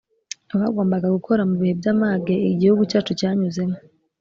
bagombaga 0.61 1.07
gukora 1.15 1.41
mu 1.49 1.55
bihe 1.59 1.73
by 1.79 1.87
amage 1.93 2.33
Igihugu 2.53 2.81
cyacu 2.91 3.11
cyanyuzemo 3.19 3.77